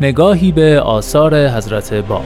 نگاهی 0.00 0.52
به 0.52 0.80
آثار 0.80 1.48
حضرت 1.48 1.94
باب 1.94 2.24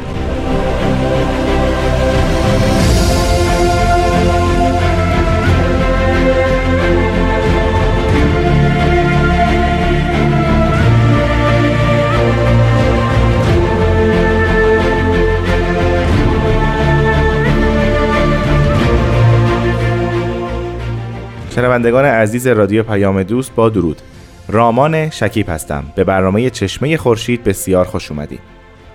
شنوندگان 21.55 22.05
عزیز 22.05 22.47
رادیو 22.47 22.83
پیام 22.83 23.23
دوست 23.23 23.55
با 23.55 23.69
درود. 23.69 24.03
رامان 24.49 25.11
شکیب 25.11 25.51
هستم. 25.51 25.85
به 25.95 26.05
برنامه 26.05 26.51
چشمه 26.51 26.97
خورشید 26.97 27.45
بسیار 27.45 27.85
خوش 27.85 28.11
اومدید 28.11 28.41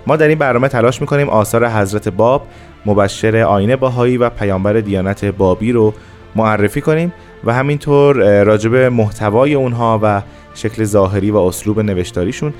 ما 0.08 0.16
در 0.16 0.28
این 0.28 0.38
برنامه 0.38 0.68
تلاش 0.68 1.02
می‌کنیم 1.02 1.30
آثار 1.30 1.70
حضرت 1.70 2.10
باب 2.10 2.48
مبشر 2.86 3.38
آینه 3.38 3.76
باهایی 3.76 4.18
و 4.18 4.30
پیامبر 4.30 4.74
دیانت 4.74 5.26
بابی 5.26 5.72
رو 5.72 5.94
معرفی 6.36 6.82
کنیم 6.82 7.14
و 7.44 7.54
همینطور 7.54 8.44
راجب 8.44 8.76
محتوای 8.76 9.54
اونها 9.54 10.00
و 10.04 10.22
شکل 10.56 10.84
ظاهری 10.84 11.32
و 11.32 11.38
اسلوب 11.38 11.80
نوشتاریشون 11.80 12.54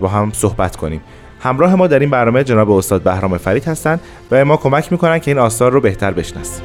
با 0.00 0.08
هم 0.08 0.30
صحبت 0.32 0.76
کنیم. 0.76 1.00
همراه 1.40 1.74
ما 1.74 1.86
در 1.86 1.98
این 1.98 2.10
برنامه 2.10 2.44
جناب 2.44 2.70
استاد 2.70 3.02
بهرام 3.02 3.36
فرید 3.36 3.64
هستند 3.64 4.00
و 4.30 4.44
ما 4.44 4.56
کمک 4.56 4.92
می‌کنن 4.92 5.18
که 5.18 5.30
این 5.30 5.38
آثار 5.38 5.72
رو 5.72 5.80
بهتر 5.80 6.10
بشناسیم. 6.10 6.64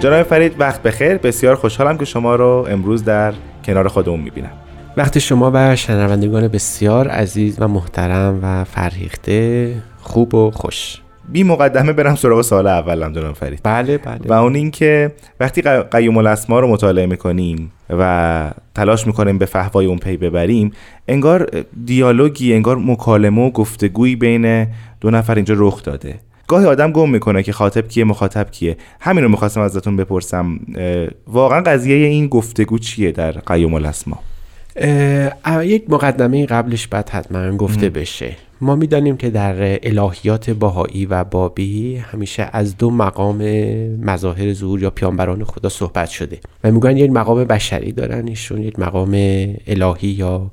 جناب 0.00 0.22
فرید 0.22 0.60
وقت 0.60 0.82
بخیر. 0.82 1.16
بسیار 1.16 1.54
خوشحالم 1.54 1.98
که 1.98 2.04
شما 2.04 2.34
رو 2.34 2.66
امروز 2.70 3.04
در 3.04 3.34
کنار 3.64 3.88
خودمون 3.88 4.20
می‌بینم. 4.20 4.50
وقت 4.96 5.18
شما 5.18 5.50
و 5.54 5.76
شنوندگان 5.76 6.48
بسیار 6.48 7.08
عزیز 7.08 7.56
و 7.60 7.68
محترم 7.68 8.40
و 8.42 8.64
فرهیخته 8.64 9.74
خوب 10.00 10.34
و 10.34 10.50
خوش. 10.50 11.00
بی 11.28 11.42
مقدمه 11.42 11.92
برم 11.92 12.14
سراغ 12.14 12.42
سال 12.42 12.66
اولم 12.66 13.12
جناب 13.12 13.34
فرید. 13.34 13.60
بله 13.62 13.98
بله. 13.98 14.20
و 14.28 14.32
اون 14.32 14.54
اینکه 14.54 15.12
وقتی 15.40 15.62
قیوم 15.62 16.16
الاسما 16.16 16.60
رو 16.60 16.68
مطالعه 16.68 17.06
می‌کنیم 17.06 17.72
و 17.90 18.50
تلاش 18.74 19.06
می‌کنیم 19.06 19.38
به 19.38 19.46
فهوای 19.46 19.86
اون 19.86 19.98
پی 19.98 20.16
ببریم 20.16 20.72
انگار 21.08 21.50
دیالوگی 21.84 22.54
انگار 22.54 22.76
مکالمه 22.76 23.42
و 23.42 23.50
گفتگویی 23.50 24.16
بین 24.16 24.66
دو 25.00 25.10
نفر 25.10 25.34
اینجا 25.34 25.54
رخ 25.58 25.82
داده. 25.82 26.14
گاهی 26.48 26.66
آدم 26.66 26.92
گم 26.92 27.10
می‌کنه 27.10 27.42
که 27.42 27.52
خاطب 27.52 27.88
کیه 27.88 28.04
مخاطب 28.04 28.50
کیه. 28.50 28.76
همین 29.00 29.24
رو 29.24 29.30
می‌خواستم 29.30 29.60
ازتون 29.60 29.96
بپرسم. 29.96 30.60
واقعا 31.26 31.60
قضیه 31.60 32.06
این 32.06 32.28
گفتگو 32.28 32.78
چیه 32.78 33.12
در 33.12 33.32
قیوم 33.32 33.74
الاسما؟ 33.74 34.18
یک 35.62 35.90
مقدمه 35.90 36.46
قبلش 36.46 36.86
باید 36.86 37.08
حتما 37.08 37.56
گفته 37.56 37.88
بشه. 37.88 38.36
ما 38.60 38.76
می‌دانیم 38.76 39.16
که 39.16 39.30
در 39.30 39.78
الهیات 39.82 40.50
باهایی 40.50 41.06
و 41.06 41.24
بابی 41.24 41.96
همیشه 41.96 42.48
از 42.52 42.76
دو 42.76 42.90
مقام 42.90 43.42
مظاهر 44.04 44.52
ظهور 44.52 44.82
یا 44.82 44.90
پیانبران 44.90 45.44
خدا 45.44 45.68
صحبت 45.68 46.08
شده. 46.08 46.38
و 46.64 46.70
میگن 46.70 46.96
یک 46.96 47.10
مقام 47.10 47.44
بشری 47.44 47.92
دارن 47.92 48.28
ایشون 48.28 48.62
یک 48.62 48.78
مقام 48.78 49.10
الهی 49.66 50.08
یا 50.08 50.50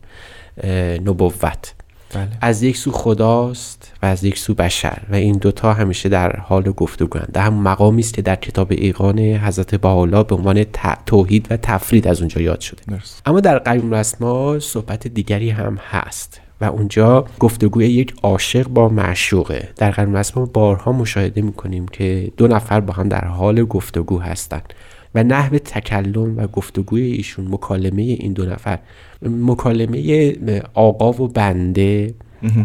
نبوت. 1.06 1.74
بله. 2.14 2.28
از 2.42 2.64
یک 2.64 2.78
سو 2.78 2.92
خداست 2.92 3.94
و 4.02 4.06
از 4.06 4.24
یک 4.24 4.38
سو 4.38 4.54
بشر 4.54 5.02
و 5.10 5.16
این 5.16 5.38
دوتا 5.38 5.74
همیشه 5.74 6.10
در 6.10 6.40
حال 6.40 6.64
گفتگوند 6.64 7.30
در 7.34 7.42
هم 7.42 7.54
مقامی 7.54 8.02
است 8.02 8.14
که 8.14 8.22
در 8.22 8.36
کتاب 8.36 8.68
ایقان 8.72 9.20
حضرت 9.20 9.76
بحالا 9.76 10.24
به 10.24 10.36
عنوان 10.36 10.66
توحید 11.06 11.48
و 11.50 11.58
تفرید 11.58 12.08
از 12.08 12.20
اونجا 12.20 12.42
یاد 12.42 12.60
شده. 12.60 12.82
اما 13.26 13.40
در 13.40 13.60
قیوم 13.60 13.94
رسما 13.94 14.60
صحبت 14.60 15.08
دیگری 15.08 15.50
هم 15.50 15.80
هست 15.90 16.42
و 16.62 16.66
اونجا 16.66 17.26
گفتگوی 17.40 17.86
یک 17.88 18.14
عاشق 18.24 18.68
با 18.68 18.90
معشوقه. 18.90 19.70
در 19.76 19.92
قیوم 19.92 20.16
رسما 20.16 20.46
بارها 20.46 20.92
مشاهده 20.92 21.42
می‌کنیم 21.42 21.86
که 21.88 22.32
دو 22.38 22.48
نفر 22.48 22.80
با 22.80 22.94
هم 22.94 23.10
در 23.10 23.26
حال 23.26 23.64
گفتگو 23.64 24.20
هستند. 24.20 24.74
و 25.16 25.24
نحو 25.24 25.58
تکلم 25.58 26.38
و 26.38 26.48
گفتگوی 26.48 27.02
ایشون 27.02 27.48
مکالمه 27.50 28.02
این 28.02 28.34
دو 28.34 28.46
نفر 28.46 28.80
مکالمه 29.22 30.34
آقا 30.74 31.24
و 31.24 31.28
بنده 31.28 32.14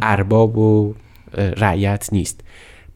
ارباب 0.03 0.59
و 0.59 0.95
رعیت 1.35 2.09
نیست 2.13 2.41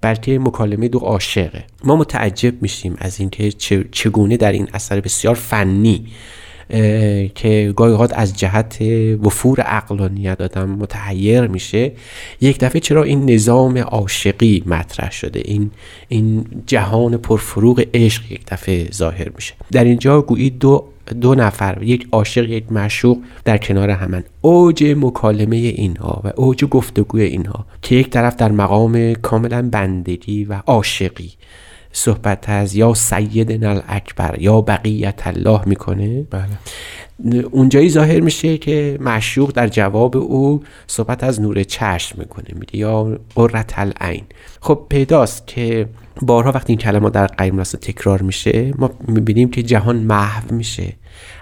بلکه 0.01 0.39
مکالمه 0.39 0.89
دو 0.89 0.99
عاشقه. 0.99 1.65
ما 1.85 1.97
متعجب 1.97 2.63
میشیم 2.63 2.97
از 2.99 3.21
اینکه 3.21 3.53
چگونه 3.93 4.37
در 4.37 4.53
این 4.53 4.69
اثر 4.75 5.01
بسیار 5.01 5.35
فنی 5.35 6.07
که 7.35 7.73
گاهی 7.77 8.15
از 8.15 8.37
جهت 8.37 8.83
وفور 9.23 9.61
عقلانیت 9.61 10.41
آدم 10.41 10.71
متحیر 10.71 11.47
میشه 11.47 11.93
یک 12.41 12.59
دفعه 12.59 12.81
چرا 12.81 13.03
این 13.03 13.31
نظام 13.31 13.79
عاشقی 13.79 14.63
مطرح 14.67 15.11
شده؟ 15.11 15.43
این 15.45 15.71
این 16.09 16.45
جهان 16.67 17.17
پرفروغ 17.17 17.85
عشق 17.95 18.33
یک 18.33 18.41
دفعه 18.47 18.89
ظاهر 18.93 19.29
میشه. 19.35 19.55
در 19.73 19.85
اینجا 19.85 20.23
گویی 20.23 20.51
دو 20.51 20.85
دو 21.21 21.35
نفر 21.35 21.79
یک 21.83 22.09
عاشق 22.13 22.51
یک 22.51 22.73
معشوق 22.73 23.19
در 23.45 23.59
کنار 23.59 23.91
همن. 23.91 24.25
اوج 24.41 24.85
مکالمه 24.85 25.57
اینها 25.57 26.21
و 26.25 26.33
اوج 26.37 26.65
گفتگوی 26.65 27.23
اینها 27.23 27.67
که 27.83 27.95
یک 27.95 28.11
طرف 28.11 28.37
در 28.37 28.53
مقام 28.53 29.15
کاملا 29.15 29.69
بندگی 29.73 30.45
و 30.45 30.63
عاشقی 30.67 31.31
صحبت 31.93 32.49
از 32.49 32.75
یا 32.75 32.95
سیدنا 32.95 33.83
اکبر 33.89 34.37
یا 34.41 34.61
بقیت 34.61 35.27
الله 35.27 35.61
می‌کنه. 35.67 36.23
بله. 36.23 36.59
اونجایی 37.51 37.91
ظاهر 37.91 38.21
میشه 38.21 38.59
که 38.59 38.99
معشوق 39.01 39.53
در 39.53 39.69
جواب 39.69 40.17
او 40.17 40.63
صحبت 40.87 41.25
از 41.25 41.41
نور 41.41 41.63
چشم 41.63 42.19
می‌کنه 42.19 42.47
میگه 42.53 42.77
یا 42.77 43.19
قرت 43.35 43.79
العین. 43.79 44.25
خب 44.61 44.87
پیداست 44.89 45.47
که 45.47 45.89
بارها 46.23 46.53
وقتی 46.53 46.73
این 46.73 46.79
کلمه 46.79 47.11
در 47.11 47.27
قیم 47.27 47.63
تکرار 47.63 48.23
میشه 48.23 48.73
ما 48.79 48.91
می‌بینیم 49.09 49.51
که 49.51 49.63
جهان 49.63 49.97
محو 49.97 50.55
میشه. 50.55 50.93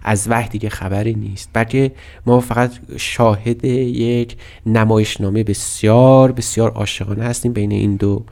از 0.05 0.29
وحی 0.29 0.49
دیگه 0.49 0.69
خبری 0.69 1.15
نیست 1.15 1.51
بلکه 1.53 1.93
ما 2.27 2.41
فقط 2.41 2.71
شاهد 2.97 3.65
یک 3.65 4.37
نمایشنامه 4.67 5.45
بسیار 5.45 6.33
بسیار 6.33 6.71
عاشقانه 6.71 7.25
هستیم 7.25 7.53
بین 7.53 7.73
این 7.73 7.97
دو 7.97 8.25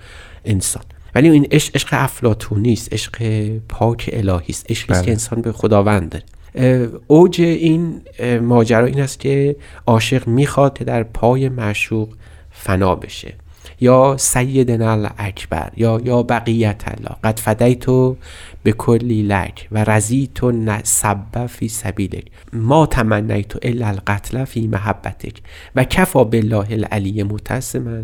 انسان. 0.44 0.82
ولی 1.18 1.28
این 1.28 1.46
عشق 1.50 1.76
عشق 1.76 1.88
افلاطونی 1.92 2.72
است 2.72 2.92
عشق 2.92 3.22
پاک 3.68 4.10
الهی 4.12 4.46
است 4.48 4.70
عشقی 4.70 4.92
است 4.92 5.02
که 5.02 5.06
بله. 5.06 5.10
انسان 5.10 5.42
به 5.42 5.52
خداوند 5.52 6.22
داره 6.54 6.90
اوج 7.06 7.40
این 7.40 8.00
ماجرا 8.42 8.86
این 8.86 9.00
است 9.00 9.20
که 9.20 9.56
عاشق 9.86 10.28
می‌خواد 10.28 10.78
که 10.78 10.84
در 10.84 11.02
پای 11.02 11.48
معشوق 11.48 12.08
فنا 12.50 12.94
بشه 12.94 13.34
یا 13.80 14.16
سیدنا 14.18 15.10
اکبر 15.18 15.70
یا 15.76 16.00
یا 16.04 16.22
بقیت 16.22 16.82
الله. 16.86 17.16
قد 17.24 17.38
فدیتو 17.38 18.16
به 18.62 18.72
کلی 18.72 19.22
لک 19.22 19.68
و 19.72 19.84
رزیت 19.84 20.38
سبب 20.82 21.46
فی 21.46 21.68
سبیلک. 21.68 22.24
ما 22.52 22.86
تمنیت 22.86 23.66
الا 23.66 23.86
القتل 23.86 24.44
فی 24.44 24.66
محبتک. 24.66 25.42
و 25.76 25.84
کفا 25.84 26.24
بالله 26.24 26.66
العلی 26.70 27.22
متسما 27.22 28.02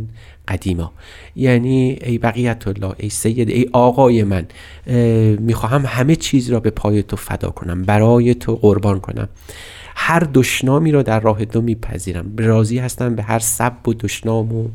قدیما. 0.48 0.92
یعنی 1.36 1.98
ای 2.04 2.18
بقیت 2.18 2.68
الله 2.68 2.94
ای 2.98 3.08
سید 3.08 3.50
ای 3.50 3.68
آقای 3.72 4.24
من 4.24 4.46
می‌خواهم 5.40 5.84
همه 5.86 6.16
چیز 6.16 6.50
را 6.50 6.60
به 6.60 6.70
پای 6.70 7.02
تو 7.02 7.16
فدا 7.16 7.50
کنم 7.50 7.82
برای 7.82 8.34
تو 8.34 8.56
قربان 8.56 9.00
کنم. 9.00 9.28
هر 9.96 10.28
دشنامی 10.34 10.92
را 10.92 11.02
در 11.02 11.20
راه 11.20 11.44
تو 11.44 11.60
میپذیرم. 11.60 12.32
راضی 12.38 12.78
هستم 12.78 13.14
به 13.14 13.22
هر 13.22 13.38
سب 13.38 13.88
و 13.88 13.94
دشنام 13.94 14.52
و 14.52 14.68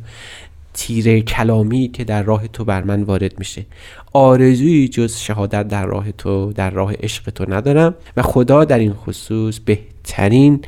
تیر 0.79 1.19
کلامی 1.19 1.87
که 1.87 2.03
در 2.03 2.23
راه 2.23 2.47
تو 2.47 2.65
بر 2.65 2.83
من 2.83 3.03
وارد 3.03 3.39
میشه. 3.39 3.65
آرزویی 4.13 4.87
جز 4.87 5.17
شهادت 5.17 5.67
در 5.67 5.85
راه 5.85 6.11
تو 6.11 6.53
در 6.53 6.69
راه 6.69 6.93
عشق 6.93 7.29
تو 7.29 7.45
ندارم 7.53 7.95
و 8.17 8.21
خدا 8.21 8.65
در 8.65 8.79
این 8.79 8.93
خصوص 8.93 9.59
به 9.59 9.79
بهترین 10.09 10.61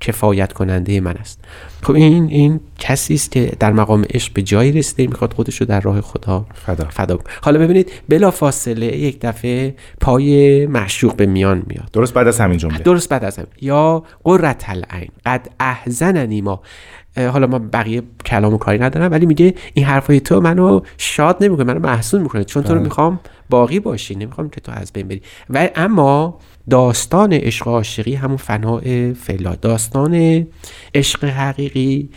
کفایت 0.00 0.52
کننده 0.52 1.00
من 1.00 1.16
است. 1.16 1.40
خب 1.82 1.94
این 1.94 2.28
این 2.28 2.60
کسی 2.78 3.14
است 3.14 3.30
که 3.30 3.52
در 3.60 3.72
مقام 3.72 4.04
عشق 4.10 4.32
به 4.32 4.42
جایی 4.42 4.72
رسیده 4.72 5.06
می‌خواد 5.06 5.32
خودش 5.32 5.60
رو 5.60 5.66
در 5.66 5.80
راه 5.80 6.00
خدا 6.00 6.46
فدا. 6.54 6.84
فدا. 6.84 7.18
حالا 7.42 7.58
ببینید 7.58 7.92
بلا 8.08 8.30
فاصله 8.30 8.86
یک 8.86 9.18
دفعه 9.20 9.74
پای 10.00 10.66
معشوق 10.66 11.16
به 11.16 11.26
میان 11.26 11.62
میاد. 11.66 11.90
درست 11.92 12.14
بعد 12.14 12.28
از 12.28 12.40
همین 12.40 12.58
جمله. 12.58 12.78
درست 12.78 13.08
بعد 13.08 13.24
از 13.24 13.38
هم 13.38 13.46
یا 13.60 14.04
قرت 14.24 14.64
العین 14.68 15.10
قد 15.26 15.48
احزننی 15.60 16.40
ما. 16.40 16.62
حالا 17.16 17.46
ما 17.46 17.58
بقیه 17.58 18.02
کلام 18.26 18.54
و 18.54 18.58
کاری 18.58 18.78
ندارم 18.78 19.10
ولی 19.10 19.26
میگه 19.26 19.54
این 19.74 19.86
حرفای 19.86 20.20
تو 20.20 20.40
منو 20.40 20.80
شاد 20.98 21.44
نمی‌کنه 21.44 21.64
منو 21.64 21.78
محزون 21.80 22.22
می‌کنه. 22.22 22.44
چون 22.44 22.62
تو 22.62 22.74
رو 22.74 22.80
می‌خوام 22.80 23.20
باقی 23.50 23.80
باشی 23.80 24.14
نمی‌خوام 24.14 24.50
که 24.50 24.60
تو 24.60 24.72
از 24.72 24.92
بین 24.92 25.08
بری. 25.08 25.22
و 25.50 25.68
اما 25.74 26.38
داستان 26.70 27.32
عشق 27.32 27.68
عاشقی 27.68 28.14
همون 28.14 28.36
فناع 28.36 29.12
فلا 29.12 29.54
داستان 29.54 30.46
عشق 30.94 31.24
حقیقی 31.24 32.08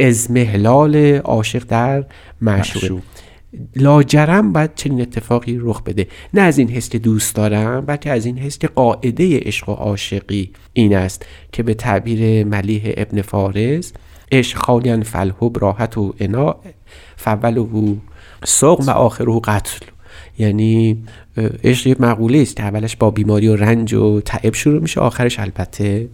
ازمهلال 0.00 0.96
عاشق 1.16 1.64
در 1.68 2.04
معشوق. 2.40 3.00
لاجرم 3.76 4.52
باید 4.52 4.74
چنین 4.74 5.00
اتفاقی 5.00 5.58
رخ 5.60 5.82
بده. 5.82 6.06
نه 6.34 6.40
از 6.40 6.58
این 6.58 6.68
حس 6.68 6.88
که 6.88 6.98
دوست 6.98 7.36
دارم 7.36 7.86
بلکه 7.86 8.10
از 8.10 8.26
این 8.26 8.38
حس 8.38 8.58
که 8.58 8.68
قاعده 8.68 9.38
عشق 9.38 9.68
و 9.68 9.72
عاشقی 9.72 10.52
این 10.72 10.96
است 10.96 11.26
که 11.52 11.62
به 11.62 11.74
تعبیر 11.74 12.44
ملیح 12.44 12.94
ابن 12.96 13.22
فارس 13.22 13.92
عشق 14.32 14.58
خالیان 14.58 15.02
فلحب 15.02 15.58
راحت 15.60 15.98
و 15.98 16.14
انا 16.20 16.56
فوله 17.16 17.96
سقم 18.44 18.86
و 18.86 18.90
آخره 18.90 19.40
قتل. 19.44 19.86
یعنی 20.38 21.02
عشق 21.64 21.86
یک 21.86 22.00
مقوله 22.00 22.38
است 22.38 22.56
که 22.56 22.62
اولش 22.62 22.96
با 22.96 23.10
بیماری 23.10 23.48
و 23.48 23.56
رنج 23.56 23.94
و 23.94 24.20
تعب 24.20 24.54
شروع 24.54 24.82
میشه 24.82 25.00
آخرش 25.00 25.38
البته 25.38 26.08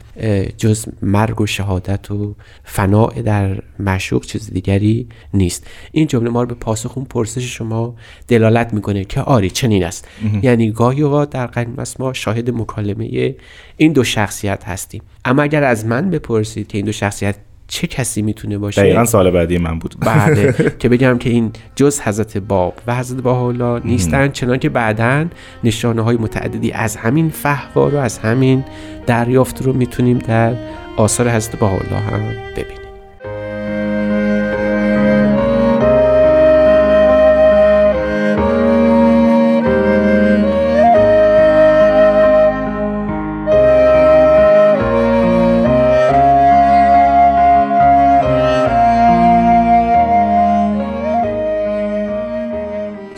جز 0.59 0.87
مرگ 1.03 1.41
و 1.41 1.47
شهادت 1.47 2.11
و 2.11 2.35
فناع 2.65 3.23
در 3.23 3.63
معشوق 3.79 4.25
چیز 4.25 4.51
دیگری 4.51 5.09
نیست. 5.35 5.67
این 5.93 6.07
جمله 6.07 6.31
ما 6.31 6.43
رو 6.43 6.49
به 6.49 6.55
پاسخ 6.55 6.97
اون 6.99 7.07
پرسش 7.07 7.57
شما 7.57 7.95
دلالت 8.29 8.75
می‌کنه 8.75 9.05
که 9.05 9.21
آری 9.21 9.51
چنین 9.51 9.85
است. 9.85 10.09
یعنی 10.43 10.71
گاهی 10.71 11.03
اوقات 11.03 11.31
در 11.31 11.67
است 11.79 12.01
ما 12.01 12.13
شاهد 12.13 12.51
مکالمه 12.51 13.35
این 13.77 13.93
دو 13.93 14.05
شخصیت 14.05 14.65
هستیم. 14.65 15.03
اما 15.25 15.43
اگر 15.43 15.65
از 15.65 15.87
من 15.87 16.11
بپرسید 16.11 16.67
که 16.67 16.79
این 16.79 16.85
دو 16.85 16.93
شخصیت 16.93 17.37
چه 17.69 17.87
کسی 17.87 18.23
می‌تونه 18.23 18.59
باشه؟ 18.59 18.83
دقیقا 18.83 19.05
سال 19.05 19.31
بعدی 19.31 19.59
من 19.59 19.79
بود. 19.79 19.95
بله 20.01 20.55
که 20.81 20.89
بگم 20.89 21.19
که 21.19 21.31
این 21.31 21.53
جز 21.77 22.01
حضرت 22.01 22.39
باب 22.39 22.75
و 22.87 22.97
حضرت 22.97 23.23
بهاءالله 23.23 23.81
نیستن 23.85 24.29
چنان 24.29 24.59
که 24.59 24.69
بعدا 24.69 25.27
نشانه 25.65 26.03
های 26.03 26.17
متعددی 26.17 26.73
از 26.73 26.97
همین 26.97 27.31
فهوا 27.31 27.89
رو 27.89 27.99
از 27.99 28.19
همین 28.19 28.65
دریافت 29.07 29.63
رو 29.63 29.73
می‌تونیم 29.73 30.19
در 30.19 30.55
آثار 30.97 31.31
حضرت 31.31 31.57
بهاءالله 31.57 31.99
هم 31.99 32.21
ببینیم. 32.57 32.86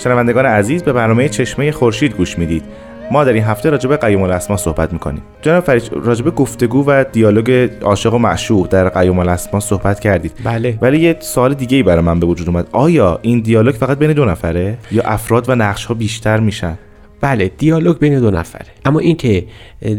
شنوندگان 0.09 0.47
عزیز 0.47 0.83
به 0.83 0.93
برنامه 0.93 1.29
چشمه 1.29 1.73
خورشید 1.73 2.17
گوش 2.17 2.39
می‌دید. 2.39 2.63
ما 3.11 3.25
در 3.25 3.33
این 3.33 3.43
هفته 3.43 3.71
راجع 3.71 3.89
به 3.89 3.97
قیوم 3.97 4.23
الاسما 4.23 4.57
صحبت 4.57 4.93
می‌کنیم. 4.93 5.23
جناب 5.43 5.65
فرید 5.65 5.91
راجع 5.93 6.25
به 6.25 6.31
گفتگو 6.31 6.85
و 6.87 7.05
دیالوگ 7.13 7.71
عاشق 7.83 8.15
و 8.15 8.19
معشوق 8.19 8.69
در 8.69 8.89
قیوم 8.89 9.19
الاسما 9.19 9.61
صحبت 9.61 10.01
کردید. 10.01 10.33
بله. 10.45 10.79
ولی 10.83 11.01
یه 11.01 11.17
سوال 11.21 11.55
دیگه 11.55 11.77
ای 11.77 11.83
برای 11.83 12.03
من 12.05 12.21
به 12.21 12.27
وجود 12.27 12.49
اومد. 12.49 12.69
آیا 12.73 13.19
این 13.23 13.41
دیالوگ 13.41 13.75
فقط 13.75 13.99
بین 13.99 14.13
دو 14.13 14.25
نفره؟ 14.25 14.79
یا 14.91 15.03
افراد 15.03 15.49
و 15.49 15.55
نقش 15.55 15.85
ها 15.85 15.95
بیشتر 15.95 16.41
میشن؟ 16.41 16.79
بله 17.21 17.51
دیالوگ 17.59 17.99
بین 17.99 18.21
دو 18.21 18.31
نفره. 18.31 18.67
اما 18.85 18.99
اینکه 18.99 19.45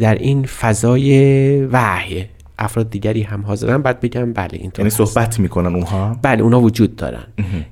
در 0.02 0.16
این 0.16 0.46
فضای 0.46 1.66
وحی 1.66 2.26
افراد 2.60 2.90
دیگری 2.90 3.22
هم 3.22 3.42
حاضرن. 3.42 3.82
بعد 3.82 4.00
بگم 4.00 4.34
بله 4.34 4.50
اینطور 4.52 4.86
یعنی 4.86 4.88
هست. 4.88 5.14
صحبت 5.14 5.40
می‌کنن 5.40 5.76
اونها؟ 5.76 6.20
بله 6.22 6.44
اونا 6.44 6.62
وجود 6.62 6.96
دارن. 6.96 7.24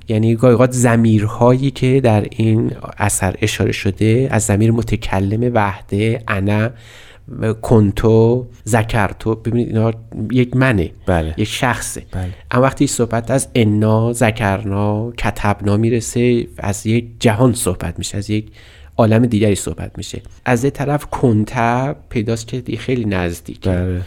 یعنی 0.08 0.34
گاهی 0.34 0.52
اوقات 0.52 0.72
زمیرهایی 0.72 1.70
که 1.70 2.00
در 2.00 2.26
این 2.30 2.72
اثر 2.98 3.36
اشاره 3.42 3.72
شده 3.72 4.28
از 4.30 4.42
زمیر 4.42 4.70
متکلم 4.70 5.50
وحده 5.54 6.22
انا 6.28 6.70
کنتو 7.62 8.46
ذکرتو 8.68 9.34
ببینید 9.34 9.68
اینا 9.68 9.92
یک 10.32 10.56
منه. 10.56 10.90
بله. 11.06 11.34
یک 11.36 11.48
شخصه. 11.48 12.02
بله. 12.12 12.34
اما 12.50 12.62
وقتی 12.62 12.86
صحبت 12.86 13.30
از 13.30 13.48
انا 13.54 14.12
ذکرنا 14.12 15.10
کتبنا 15.10 15.76
می‌رسه 15.76 16.46
از 16.58 16.86
یک 16.86 17.06
جهان 17.20 17.52
صحبت 17.52 17.98
میشه 17.98 18.18
از 18.18 18.30
یک 18.30 18.46
عالم 18.96 19.26
دیگری 19.26 19.54
صحبت 19.54 19.90
میشه. 19.96 20.22
از 20.44 20.64
یه 20.64 20.70
طرف 20.70 21.06
کنتب 21.06 21.96
پیداست 22.08 22.48
که 22.48 22.76
خیلی 22.76 23.04
نزدیک 23.04 23.68
بله. 23.68 24.00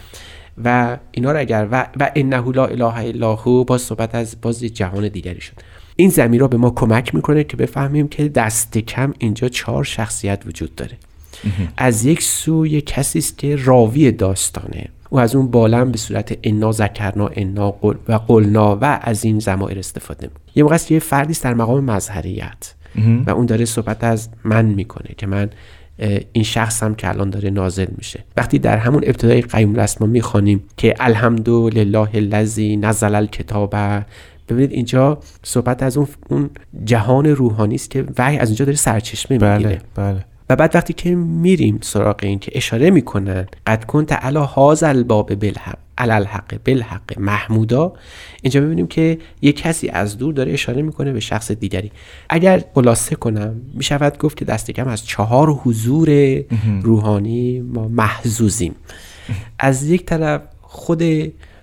و 0.64 0.98
اینا 1.10 1.32
رو 1.32 1.38
اگر 1.38 1.68
و, 1.70 1.86
و 2.00 2.10
انه 2.14 2.52
لا 2.52 2.66
اله 2.66 2.96
الا 2.96 3.34
هو 3.34 3.64
باز 3.64 3.82
صحبت 3.82 4.14
از 4.14 4.36
باز 4.42 4.60
جهان 4.60 5.08
دیگری 5.08 5.40
شد. 5.40 5.54
این 5.96 6.10
زمین 6.10 6.46
به 6.46 6.56
ما 6.56 6.70
کمک 6.70 7.14
می‌کنه 7.14 7.44
که 7.44 7.56
بفهمیم 7.56 8.08
که 8.08 8.28
دست 8.28 8.78
کم 8.78 9.14
اینجا 9.18 9.48
چهار 9.48 9.84
شخصیت 9.84 10.42
وجود 10.46 10.74
داره. 10.74 10.96
از 11.76 12.04
یک 12.04 12.22
سو 12.22 12.66
یک 12.66 12.86
کسی 12.86 13.18
است 13.18 13.38
که 13.38 13.56
راوی 13.56 14.12
داستانه. 14.12 14.88
و 15.10 15.18
از 15.18 15.34
اون 15.34 15.50
بالا 15.50 15.84
به 15.84 15.98
صورت 15.98 16.38
انا 16.42 16.72
ذکرنا 16.72 17.30
انا 17.36 17.70
قل 17.70 17.94
و 18.08 18.12
قلنا 18.12 18.76
و 18.76 18.98
از 19.02 19.24
این 19.24 19.38
زمایر 19.38 19.78
استفاده 19.78 20.26
می‌کنه 20.26 20.42
یه 20.54 20.62
موقع 20.62 20.74
است 20.74 20.86
که 20.86 20.94
یه 20.94 21.00
فردی 21.00 21.32
است 21.32 21.44
در 21.44 21.54
مقام 21.54 21.84
مظهریت. 21.84 22.74
و 23.26 23.30
اون 23.30 23.46
داره 23.46 23.64
صحبت 23.64 24.04
از 24.04 24.28
من 24.44 24.64
می‌کنه 24.64 25.10
که 25.16 25.26
من 25.26 25.50
این 26.32 26.44
شخص 26.44 26.82
هم 26.82 26.94
که 26.94 27.08
الان 27.08 27.30
داره 27.30 27.50
نازل 27.50 27.86
میشه. 27.98 28.24
وقتی 28.36 28.58
در 28.58 28.76
همون 28.76 29.02
ابتدای 29.06 29.40
قیوم 29.40 29.72
الاسما 29.72 30.06
می‌خوانیم 30.06 30.64
که 30.76 30.94
الحمدلله 31.00 32.08
الذی 32.14 32.76
نزل 32.76 33.14
الکتاب. 33.14 33.74
ببینید 34.48 34.72
اینجا 34.72 35.18
صحبت 35.42 35.82
از 35.82 35.96
اون 35.96 36.06
اون 36.28 36.50
جهان 36.84 37.26
روحانی 37.26 37.74
است 37.74 37.90
که 37.90 38.04
وحی 38.18 38.38
از 38.38 38.48
اینجا 38.48 38.64
داره 38.64 38.76
سرچشمه 38.76 39.38
می‌گیره. 39.38 39.80
بله. 39.96 40.12
بله 40.12 40.24
و 40.50 40.56
بعد 40.56 40.74
وقتی 40.74 40.92
که 40.92 41.14
میریم 41.14 41.78
سراغ 41.82 42.16
این 42.22 42.38
که 42.38 42.52
اشاره 42.54 42.90
می‌کنن 42.90 43.46
قد 43.66 43.84
کنت 43.84 44.12
علا 44.12 44.44
هاز 44.44 44.82
الباب 44.82 45.34
بالحق. 45.34 45.78
الحق 45.98 46.54
بالحق 46.66 47.18
محمودا. 47.18 47.92
اینجا 48.42 48.60
ببینیم 48.60 48.86
که 48.86 49.18
یک 49.42 49.56
کسی 49.56 49.88
از 49.88 50.18
دور 50.18 50.34
داره 50.34 50.52
اشاره 50.52 50.82
می‌کنه 50.82 51.12
به 51.12 51.20
شخص 51.20 51.50
دیگری. 51.52 51.92
اگر 52.28 52.64
خلاصه 52.74 53.14
کنم 53.14 53.60
می‌شود 53.74 54.18
گفت 54.18 54.36
که 54.36 54.44
دست 54.44 54.70
کم 54.70 54.88
از 54.88 55.06
چهار 55.06 55.50
حضور 55.50 56.40
روحانی 56.82 57.60
ما 57.60 57.88
محزوزیم 57.88 58.74
از 59.58 59.82
یک 59.84 60.06
طرف 60.06 60.42
خود 60.60 61.02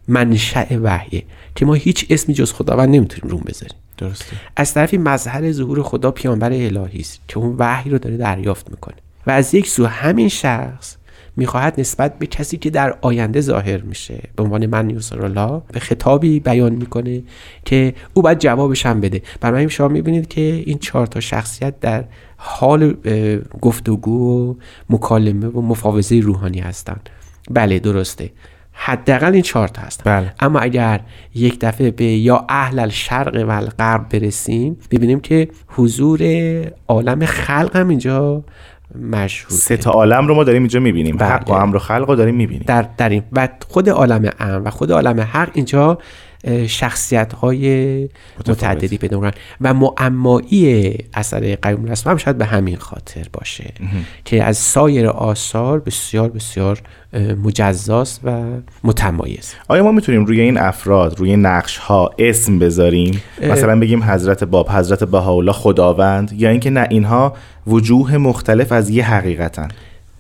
منشأ 0.08 0.65
وحیه 0.84 1.24
که 1.56 1.65
ما 1.65 1.74
هیچ 1.74 2.06
اسمی 2.10 2.36
جز 2.36 2.54
خداوند 2.54 2.89
نمی‌تونیم 2.89 3.32
روم 3.32 3.44
بذاریم. 3.48 3.77
درسته. 3.98 4.36
از 4.56 4.74
طرفی 4.74 4.98
مظهر 4.98 5.51
ظهور 5.51 5.84
خدا 5.84 6.12
پیامبر 6.12 6.51
الهی 6.51 7.00
است 7.00 7.20
که 7.27 7.38
اون 7.38 7.56
وحی 7.58 7.89
رو 7.89 7.98
داره 7.98 8.18
دریافت 8.18 8.70
می‌کنه. 8.70 8.96
و 9.27 9.32
از 9.32 9.54
یک 9.54 9.68
سو 9.68 9.86
همین 9.86 10.30
شخص 10.30 10.96
می‌خواهد 11.39 11.79
نسبت 11.79 12.19
به 12.19 12.25
کسی 12.25 12.58
که 12.58 12.69
در 12.69 12.98
آینده 13.01 13.41
ظاهر 13.41 13.81
میشه. 13.81 14.19
به 14.36 14.43
عنوان 14.43 14.65
من 14.65 14.89
یوسر 14.89 15.25
الله 15.25 15.62
به 15.74 15.79
خطابی 15.79 16.39
بیان 16.39 16.74
می‌کنه 16.74 17.24
که 17.65 17.93
او 18.13 18.22
باید 18.22 18.39
جوابش 18.39 18.86
هم 18.86 19.01
بده. 19.01 19.22
برای 19.41 19.69
شما 19.69 19.88
می‌بینید 19.88 20.27
که 20.27 20.41
این 20.41 20.77
چهار 20.77 21.08
تا 21.08 21.19
شخصیت 21.19 21.79
در 21.79 22.03
حال 22.38 22.93
گفتگو 23.62 24.50
و 24.50 24.55
مکالمه 24.89 25.48
و 25.48 25.62
مفاوضه 25.62 26.19
روحانی 26.19 26.60
هستند. 26.60 27.10
بله 27.51 27.79
درسته. 27.79 28.31
حداقل 28.72 29.34
این 29.34 29.41
چهار 29.41 29.67
تا 29.67 29.81
هستن. 29.81 30.03
بله. 30.05 30.34
اما 30.39 30.60
اگر 30.60 31.00
یک 31.36 31.60
دفعه 31.60 31.91
به 31.91 32.05
یا 32.05 32.46
اهل 32.50 32.79
الشرق 32.79 33.46
و 33.48 33.51
الغرب 33.51 34.10
برسیم 34.10 34.77
ببینیم 34.91 35.19
که 35.19 35.48
حضور 35.67 36.22
عالم 36.88 37.25
خلق 37.25 37.75
هم 37.75 37.89
اینجا 37.89 38.43
مشهوده. 38.96 39.55
سه 39.55 39.77
تا 39.77 39.91
عالم 39.91 40.27
رو 40.27 40.36
ما 40.36 40.43
داریم 40.43 40.62
اینجا 40.62 40.79
می‌بینیم. 40.79 41.17
بله. 41.17 41.29
حق 41.29 41.50
و 41.50 41.53
امر 41.53 41.75
و 41.75 41.79
خلق 41.79 42.10
رو 42.10 42.15
داریم 42.15 42.36
می‌بینیم. 42.36 42.63
در, 42.67 42.86
در 42.98 43.10
این. 43.10 43.24
و 43.34 43.48
خود 43.67 43.89
عالم 43.89 44.29
امر 44.39 44.67
و 44.67 44.69
خود 44.69 44.91
عالم 44.91 45.19
حق 45.19 45.50
اینجا 45.53 45.98
شخصیت 46.67 47.34
های 47.34 48.03
متعددی 48.48 48.98
پیدا 48.98 49.17
می‌کنن. 49.17 49.34
و 49.62 49.74
معمایی 49.74 50.98
اثر 51.13 51.55
قیوم 51.55 51.86
الاسما 51.86 52.12
هم 52.12 52.17
شاید 52.17 52.38
به 52.38 52.46
همین 52.46 52.77
خاطر 52.77 53.25
باشه 53.34 53.74
که 54.25 54.43
از 54.43 54.58
سایر 54.58 55.08
آثار 55.08 55.79
بسیار 55.79 56.29
بسیار 56.29 56.81
مجزاست 57.43 58.22
و 58.24 58.43
متمایز. 58.84 59.53
آیا 59.67 59.84
ما 59.84 59.91
می‌تونیم 59.91 60.25
روی 60.25 60.41
این 60.41 60.58
افراد 60.58 61.19
روی 61.19 61.38
نقش 61.38 61.77
ها 61.77 62.10
اسم 62.19 62.60
بذاریم؟ 62.60 63.22
مثلا 63.41 63.79
بگیم 63.79 64.03
حضرت 64.03 64.43
باب 64.43 64.69
حضرت 64.69 65.03
بهاءالله 65.03 65.51
خداوند 65.51 66.31
یا 66.34 66.50
اینکه 66.50 66.69
نه 66.69 66.88
اینها 66.89 67.34
وجوه 67.67 68.17
مختلف 68.17 68.72
از 68.72 68.89
یه 68.89 69.12
حقیقتن. 69.13 69.67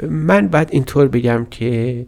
من 0.09 0.47
باید 0.47 0.67
اینطور 0.71 1.07
بگم 1.07 1.47
که 1.51 2.05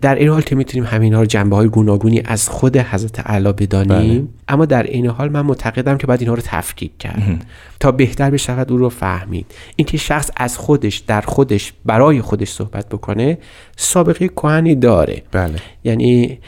در 0.00 0.14
این 0.14 0.28
حال 0.28 0.42
که 0.42 0.56
می‌تونیم 0.56 0.86
همین 0.86 1.14
ها 1.14 1.20
رو 1.20 1.26
جنبه 1.26 1.56
های 1.56 1.68
گوناگونی 1.68 2.22
از 2.24 2.48
خود 2.48 2.76
حضرت 2.76 3.20
اعلی 3.20 3.52
بدانیم 3.52 4.20
بله. 4.20 4.28
اما 4.48 4.66
در 4.66 4.82
این 4.82 5.06
حال 5.06 5.28
من 5.28 5.40
معتقدم 5.40 5.98
که 5.98 6.06
باید 6.06 6.20
اینها 6.20 6.34
رو 6.34 6.42
تفکیک 6.44 6.98
کرد. 6.98 7.46
تا 7.80 7.92
بهتر 7.92 8.30
بشود 8.30 8.72
او 8.72 8.78
رو 8.78 8.88
فهمید. 8.88 9.46
اینکه 9.76 9.96
شخص 9.96 10.30
از 10.36 10.58
خودش 10.58 10.98
در 10.98 11.20
خودش 11.20 11.72
برای 11.84 12.20
خودش 12.20 12.50
صحبت 12.50 12.88
بکنه 12.88 13.38
سابقه 13.76 14.28
کهنی 14.28 14.74
داره. 14.74 15.22
بله. 15.32 15.58
یعنی 15.84 16.38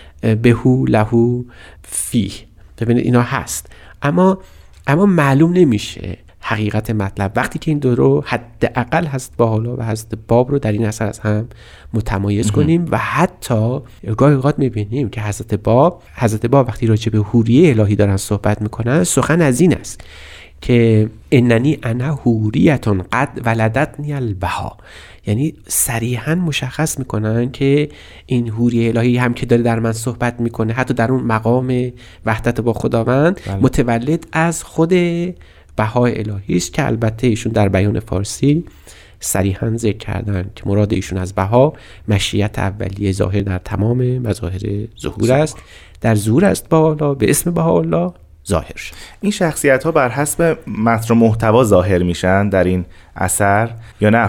بهو 0.42 0.86
لهو 0.86 1.42
فی 1.82 2.32
ببینید 2.78 3.04
اینا 3.04 3.22
هست. 3.22 3.66
اما 4.02 4.38
اما 4.86 5.06
معلوم 5.06 5.52
نمیشه 5.52 6.18
حقیقت 6.48 6.90
مطلب. 6.90 7.32
وقتی 7.36 7.58
که 7.58 7.70
این 7.70 7.78
دو 7.78 7.94
رو 7.94 8.24
حداقل 8.26 9.06
هست 9.06 9.32
با 9.36 9.46
حالا 9.46 9.76
و 9.76 9.82
هست 9.82 10.14
باب 10.28 10.50
رو 10.50 10.58
در 10.58 10.72
این 10.72 10.86
اثر 10.86 11.06
از 11.06 11.18
هم 11.18 11.48
متمایز 11.94 12.50
کنیم 12.50 12.86
و 12.90 12.98
حتی 12.98 13.78
گاهی 14.16 14.34
اوقات 14.34 14.58
می‌بینیم 14.58 15.08
که 15.08 15.20
حضرت 15.20 15.54
باب 15.54 16.02
حضرت 16.14 16.46
باب 16.46 16.68
وقتی 16.68 16.86
راجع 16.86 17.12
به 17.12 17.18
حوریه 17.18 17.70
الهی 17.70 17.96
دارن 17.96 18.16
صحبت 18.16 18.62
می‌کنن 18.62 19.04
سخن 19.04 19.40
از 19.40 19.60
این 19.60 19.74
است 19.74 20.00
که 20.60 21.10
اننی 21.32 21.78
انا 21.82 22.14
حوریتون 22.14 23.04
قد 23.12 23.40
ولدتنی 23.44 24.12
البها 24.12 24.76
یعنی 25.26 25.54
صریحا 25.68 26.34
مشخص 26.34 26.98
می‌کنن 26.98 27.50
که 27.50 27.88
این 28.26 28.48
حوری 28.48 28.88
الهی 28.88 29.16
هم 29.16 29.34
که 29.34 29.46
داره 29.46 29.62
در 29.62 29.78
من 29.78 29.92
صحبت 29.92 30.40
می‌کنه 30.40 30.72
حتی 30.72 30.94
در 30.94 31.12
اون 31.12 31.22
مقام 31.22 31.92
وحدت 32.26 32.60
با 32.60 32.72
خداوند 32.72 33.40
بله. 33.46 33.56
متولد 33.56 34.26
از 34.32 34.64
خود 34.64 34.92
بهای 35.76 36.18
الهی 36.18 36.56
است 36.56 36.72
که 36.72 36.86
البته 36.86 37.26
ایشون 37.26 37.52
در 37.52 37.68
بیان 37.68 38.00
فارسی 38.00 38.64
صریحا 39.20 39.76
ذکر 39.76 39.96
کردن 39.96 40.50
که 40.54 40.62
مراد 40.66 40.92
ایشون 40.92 41.18
از 41.18 41.32
بها 41.32 41.72
مشیت 42.08 42.58
اولیه 42.58 43.12
ظاهر 43.12 43.40
در 43.40 43.58
تمام 43.58 44.18
مظاهر 44.18 44.60
ظهور 45.00 45.32
است. 45.32 45.58
در 46.00 46.14
ظهور 46.14 46.44
است 46.44 46.72
الله 46.72 47.14
به 47.14 47.30
اسم 47.30 47.50
بهاءالله 47.50 48.12
ظاهر 48.48 48.76
شد. 48.76 48.94
این 49.20 49.32
شخصیت 49.32 49.84
ها 49.84 49.92
بر 49.92 50.08
حسب 50.08 50.58
متن 50.66 51.14
و 51.14 51.16
محتوا 51.16 51.64
ظاهر 51.64 52.02
میشن 52.02 52.48
در 52.48 52.64
این 52.64 52.84
اثر 53.16 53.70
یا 54.00 54.10
نه؟ 54.10 54.28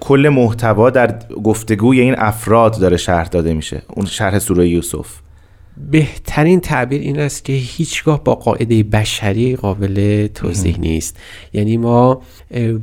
کل 0.00 0.28
محتوا 0.32 0.90
در 0.90 1.18
گفتگوی 1.44 2.00
این 2.00 2.14
افراد 2.18 2.80
داره 2.80 2.96
شرح 2.96 3.28
داده 3.28 3.54
میشه. 3.54 3.82
اون 3.88 4.06
شرح 4.06 4.38
سوره 4.38 4.68
یوسف. 4.68 5.06
بهترین 5.90 6.60
تعبیر 6.60 7.00
این 7.00 7.18
است 7.18 7.44
که 7.44 7.52
هیچگاه 7.52 8.24
با 8.24 8.34
قاعده 8.34 8.82
بشری 8.82 9.56
قابل 9.56 10.26
توضیح 10.26 10.78
نیست. 10.80 11.16
یعنی 11.52 11.76
ما 11.76 12.22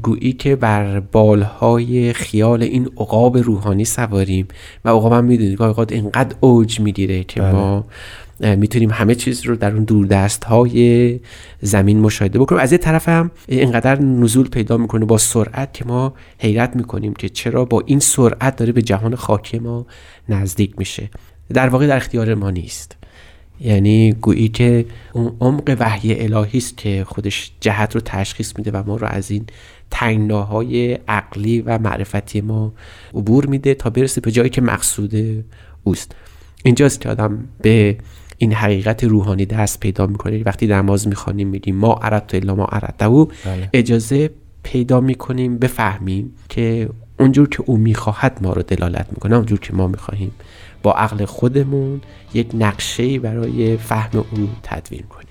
گویی 0.02 0.34
که 0.34 0.56
بر 0.56 1.00
بالهای 1.00 2.14
خیال 2.14 2.64
این 2.64 2.90
عقاب 2.98 3.38
روحانی 3.38 3.86
سواریم 3.86 4.48
و 4.86 4.90
عقاب 4.90 5.14
هم 5.14 5.26
می‌دونید 5.26 5.62
اوقات 5.62 5.92
اینقدر 5.92 6.36
اوج 6.40 6.80
می‌گیره 6.80 7.24
که 7.24 7.42
ما 7.42 7.86
اه، 8.42 8.56
می‌تونیم 8.56 8.90
همه 8.92 9.16
چیز 9.16 9.46
رو 9.46 9.56
در 9.56 9.72
اون 9.72 9.84
دوردست 9.84 10.44
های 10.44 11.20
زمین 11.62 12.00
مشاهده 12.00 12.40
بکنیم. 12.40 12.62
از 12.62 12.72
یه 12.72 12.78
طرف 12.78 13.10
هم 13.10 13.32
اینقدر 13.48 14.02
نزول 14.02 14.50
پیدا 14.50 14.78
می‌کنه 14.78 15.06
با 15.06 15.18
سرعت 15.18 15.74
که 15.74 15.86
ما 15.86 16.14
حیرت 16.40 16.76
می‌کنیم 16.76 17.14
که 17.14 17.30
چرا 17.30 17.66
با 17.66 17.84
این 17.86 18.00
سرعت 18.00 18.56
داره 18.56 18.72
به 18.72 18.82
جهان 18.82 19.16
خاکی 19.16 19.60
ما 19.60 19.86
نزدیک 20.30 20.74
میشه. 20.78 21.10
در 21.54 21.70
واقع 21.70 21.88
در 21.88 21.98
اختیار 21.98 22.36
ما 22.36 22.52
نیست. 22.52 22.98
یعنی 23.60 24.14
گویی 24.14 24.50
که 24.50 24.86
اون 25.14 25.36
عمق 25.42 25.76
وحی 25.80 26.24
الهی 26.24 26.58
است 26.58 26.78
که 26.78 27.04
خودش 27.08 27.52
جهت 27.60 27.96
رو 27.96 28.02
تشخیص 28.06 28.54
میده 28.58 28.72
و 28.72 28.84
ما 28.88 28.96
رو 28.96 29.08
از 29.08 29.32
این 29.32 29.46
تنگناهای 29.92 30.94
عقلی 31.08 31.62
و 31.62 31.78
معرفتی 31.78 32.42
ما 32.42 32.74
عبور 33.14 33.46
میده 33.46 33.74
تا 33.74 33.90
برسه 33.90 34.22
به 34.22 34.32
جایی 34.32 34.50
که 34.50 34.62
مقصود 34.62 35.44
اوست. 35.84 36.16
اینجاست 36.64 37.02
که 37.02 37.10
آدم 37.10 37.48
به 37.62 37.98
این 38.38 38.54
حقیقت 38.54 39.04
روحانی 39.04 39.46
دست 39.46 39.80
پیدا 39.80 40.08
می‌کنه. 40.08 40.44
وقتی 40.44 40.68
نماز 40.68 41.08
می‌خوانیم 41.08 41.48
میگیم 41.48 41.76
ما 41.76 42.00
اردت 42.02 42.36
الا 42.36 42.56
ما 42.56 42.66
اردته 42.66 43.08
بله. 43.08 43.70
اجازه 43.74 44.30
پیدا 44.64 45.02
می‌کنیم 45.02 45.58
بفهمیم 45.58 46.34
که 46.50 46.90
اونجور 47.20 47.50
که 47.50 47.64
او 47.66 47.78
می‌خواهد 47.78 48.40
ما 48.42 48.54
رو 48.54 48.62
دلالت 48.62 49.08
می‌کنه 49.12 49.36
اونجور 49.36 49.60
که 49.60 49.74
ما 49.74 49.88
می‌خواهیم 49.88 50.32
با 50.84 50.94
عقل 50.94 51.26
خودمون 51.26 52.02
یک 52.34 52.48
نقشه 52.54 53.20
برای 53.20 53.78
فهم 53.78 54.26
او 54.32 54.50
تدوین 54.64 55.04
کنیم. 55.10 55.28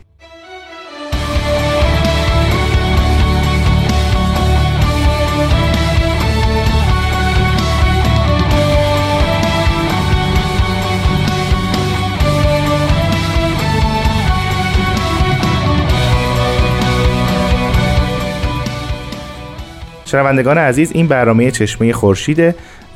شنوندگان 20.06 20.58
عزیز 20.58 20.92
این 20.92 21.06
برنامه 21.06 21.50
چشمه 21.50 21.92
خورشیده. 21.92 22.54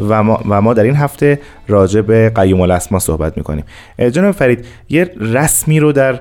و 0.08 0.22
ما, 0.22 0.40
و 0.48 0.60
ما 0.60 0.74
در 0.74 0.82
این 0.82 0.96
هفته 0.96 1.40
راجع 1.68 2.00
به 2.00 2.32
قیوم 2.34 2.60
الاسما 2.60 2.98
صحبت 2.98 3.36
می‌کنیم 3.36 3.64
جناب 3.98 4.30
فرید 4.34 4.64
یه 4.88 5.10
رسمی 5.20 5.80
رو 5.80 5.92
در 5.92 6.20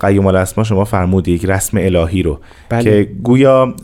قیوم 0.00 0.26
الاسما 0.26 0.64
شما 0.64 0.84
فرمودی 0.84 1.32
یک 1.32 1.44
رسم 1.44 1.78
الهی 1.78 2.22
رو 2.22 2.40
بله. 2.68 2.82
که 2.82 3.10
گویا 3.22 3.74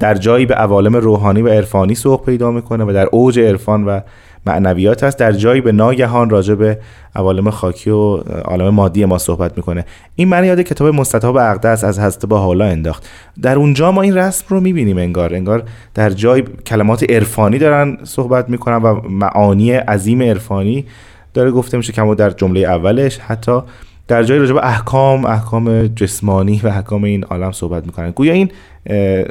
در 0.00 0.14
جایی 0.14 0.46
به 0.46 0.54
عوالم 0.54 0.96
روحانی 0.96 1.42
و 1.42 1.48
عرفانی 1.48 1.94
سوق 1.94 2.24
پیدا 2.24 2.50
می‌کنه 2.50 2.84
و 2.84 2.92
در 2.92 3.08
اوج 3.12 3.38
عرفان 3.40 3.84
و 3.84 4.00
معنویات 4.46 5.04
هست 5.04 5.18
در 5.18 5.32
جایی 5.32 5.60
به 5.60 5.72
ناگهان 5.72 6.30
راجع 6.30 6.54
به 6.54 6.78
عوالم 7.16 7.50
خاکی 7.50 7.90
و 7.90 8.16
عالم 8.44 8.68
مادی 8.68 9.04
ما 9.04 9.18
صحبت 9.18 9.56
می‌کنه. 9.56 9.84
این 10.16 10.28
من 10.28 10.44
یاد 10.44 10.60
کتاب 10.60 10.94
مستطاب 10.94 11.36
اقدس 11.36 11.84
از 11.84 11.98
حضرت 11.98 12.26
با 12.26 12.38
حالا 12.38 12.64
انداخت. 12.64 13.08
در 13.42 13.56
اونجا 13.56 13.92
ما 13.92 14.02
این 14.02 14.16
رسم 14.16 14.44
رو 14.48 14.60
می‌بینیم 14.60 14.98
انگار 14.98 15.34
انگار 15.34 15.62
در 15.94 16.10
جای 16.10 16.42
کلمات 16.66 17.10
عرفانی 17.10 17.58
دارن 17.58 17.98
صحبت 18.04 18.48
می‌کنن 18.48 18.76
و 18.76 19.00
معانی 19.08 19.72
عظیم 19.72 20.22
عرفانی 20.22 20.84
داره 21.34 21.50
گفته 21.50 21.76
میشه 21.76 21.92
که 21.92 22.14
در 22.18 22.30
جمله 22.30 22.60
اولش 22.60 23.18
حتی 23.18 23.60
در 24.12 24.22
جای 24.22 24.38
راجع 24.38 24.52
به 24.52 24.66
احکام 24.66 25.24
احکام 25.24 25.86
جسمانی 25.86 26.60
و 26.64 26.66
احکام 26.66 27.04
این 27.04 27.24
عالم 27.24 27.52
صحبت 27.52 27.86
می‌کنن. 27.86 28.10
گویا 28.10 28.32
این 28.32 28.50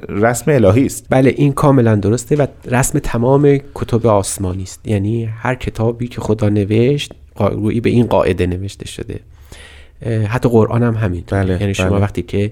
رسم 0.09 0.51
الهی 0.51 0.85
است. 0.85 1.05
بله 1.09 1.33
این 1.37 1.53
کاملا 1.53 1.95
درسته 1.95 2.35
و 2.35 2.47
رسم 2.65 2.99
تمام 2.99 3.59
کتب 3.75 4.07
آسمانی 4.07 4.63
است. 4.63 4.87
یعنی 4.87 5.25
هر 5.25 5.55
کتابی 5.55 6.07
که 6.07 6.21
خدا 6.21 6.49
نوشت 6.49 7.13
گویی 7.35 7.79
به 7.79 7.89
این 7.89 8.05
قاعده 8.05 8.47
نوشته 8.47 8.87
شده. 8.87 9.19
حتی 10.05 10.49
قرآن 10.49 10.83
هم 10.83 10.95
همینطور 10.95 11.43
بله، 11.43 11.61
یعنی 11.61 11.73
شما 11.73 11.89
بله. 11.89 11.99
وقتی 11.99 12.21
که 12.21 12.51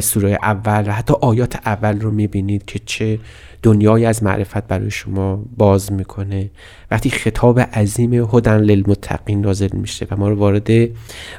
سوره 0.00 0.38
اول 0.42 0.88
و 0.88 0.92
حتی 0.92 1.14
آیات 1.20 1.56
اول 1.66 2.00
رو 2.00 2.10
می‌بینید 2.10 2.64
که 2.64 2.80
چه 2.86 3.18
دنیای 3.62 4.06
از 4.06 4.22
معرفت 4.22 4.66
برای 4.66 4.90
شما 4.90 5.44
باز 5.56 5.92
می‌کنه 5.92 6.50
وقتی 6.90 7.10
خطاب 7.10 7.60
عظیم 7.60 8.14
هدن 8.14 8.60
للمتقین 8.60 9.40
نازل 9.40 9.68
میشه 9.72 10.06
و 10.10 10.16
ما 10.16 10.28
رو 10.28 10.36
وارد 10.36 10.68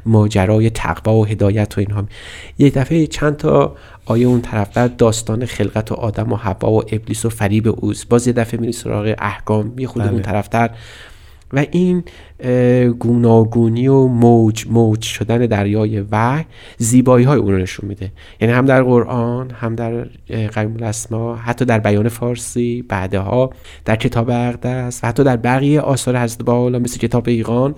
ماجرای 0.06 0.70
تقوا 0.70 1.14
و 1.14 1.26
هدایت 1.26 1.78
و 1.78 1.82
اینها 1.82 2.06
یه 2.58 2.70
دفعه 2.70 3.08
چند 3.08 3.38
تا 3.38 3.76
آیه 4.06 4.28
اون 4.28 4.42
طرفتر 4.42 4.88
داستان 4.88 5.46
خلقت 5.46 5.92
و 5.92 5.96
آدم 5.96 6.34
و 6.34 6.36
حوا 6.36 6.72
و 6.72 6.84
ابلیس 6.92 7.26
و 7.26 7.30
فریب 7.30 7.68
اوست 7.68 8.10
باز 8.10 8.28
یه 8.28 8.34
دفعه 8.34 8.60
میری 8.60 8.74
سراغ 8.74 9.16
احکام 9.18 9.74
یه 9.80 9.88
خود 9.88 10.02
بله. 10.02 10.12
اون 10.12 10.22
طرفتر 10.22 10.70
و 11.54 11.66
این 11.72 12.04
گوناگونی 13.00 13.88
و 13.88 14.08
موج 14.08 14.66
موج 14.70 15.02
شدن 15.02 15.38
دریای 15.38 16.02
وحی 16.12 16.46
زیبایی 16.78 17.26
های 17.26 17.40
اون 17.40 17.52
رو 17.52 17.58
نشون 17.58 17.90
میده. 17.90 18.12
یعنی 18.42 18.54
هم 18.54 18.66
در 18.66 18.84
قرآن 18.84 19.52
هم 19.52 19.76
در 19.76 19.94
اه، 20.30 20.48
قیوم 20.48 20.74
الاسما 20.76 21.36
حتی 21.36 21.66
در 21.66 21.80
بیان 21.80 22.10
فارسی 22.10 22.82
بعدها 22.82 23.50
در 23.86 23.96
کتاب 23.96 24.30
اقدس 24.30 25.04
و 25.04 25.08
حتی 25.08 25.24
در 25.24 25.38
بقیه 25.38 25.82
آثار 25.82 26.18
حضرت 26.18 26.46
بهاءالله 26.46 26.80
مثل 26.80 26.98
کتاب 26.98 27.30
ایقان. 27.30 27.76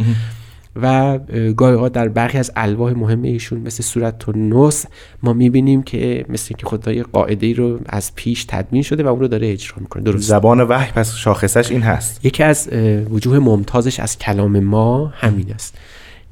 و 0.75 0.85
اه، 0.85 1.19
گاهی 1.53 1.73
اوقات 1.73 1.91
در 1.91 2.07
برخی 2.07 2.37
از 2.37 2.51
الواح 2.55 2.93
مهم 2.93 3.21
ایشون 3.21 3.59
مثل 3.59 3.83
صورت 3.83 4.29
النص 4.29 4.85
ما 5.23 5.33
می‌بینیم 5.33 5.83
که 5.83 6.25
مثل 6.29 6.47
اینکه 6.49 6.65
خدا 6.65 6.91
یه 6.91 7.03
قاعده 7.03 7.45
ای 7.47 7.53
رو 7.53 7.79
از 7.85 8.15
پیش 8.15 8.45
تدوین 8.45 8.81
شده 8.81 9.03
و 9.03 9.07
اون 9.07 9.19
رو 9.19 9.27
داره 9.27 9.51
اجرا 9.51 9.75
می‌کنه. 9.79 10.03
درست. 10.03 10.29
زبان 10.29 10.61
وحی 10.61 10.91
پس 10.91 11.15
شاخصش 11.15 11.71
این 11.71 11.81
هست. 11.81 12.25
یکی 12.25 12.43
از 12.43 12.69
وجوه 13.09 13.39
ممتازش 13.39 13.99
از 13.99 14.17
کلام 14.17 14.59
ما 14.59 15.07
همین 15.15 15.51
است 15.53 15.77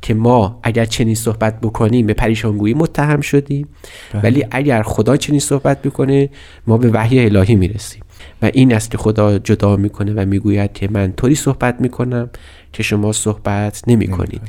که 0.02 0.14
ما 0.14 0.60
اگر 0.64 0.86
چنین 0.86 1.16
صحبت 1.16 1.62
بکنیم 1.62 2.06
به 2.06 2.14
پریشانگویی 2.14 2.74
متهم 2.74 3.22
شدیم 3.22 3.68
ولی 4.24 4.46
اگر 4.52 4.84
خدا 4.84 5.18
چنین 5.18 5.40
صحبت 5.40 5.82
بکنه 5.82 6.30
ما 6.68 6.78
به 6.78 6.90
وحی 6.90 7.26
الهی 7.26 7.56
می‌رسیم. 7.56 8.04
و 8.42 8.52
این 8.54 8.74
است 8.74 8.92
که 8.92 8.98
خدا 8.98 9.38
جدا 9.38 9.76
می‌کنه 9.76 10.14
و 10.14 10.26
می‌گوید 10.26 10.74
که 10.74 10.88
من 10.92 11.14
طوری 11.14 11.36
صحبت 11.36 11.82
می‌کنم 11.82 12.30
که 12.74 12.84
شما 12.84 13.12
صحبت 13.12 13.82
نمی‌کنید. 13.88 14.42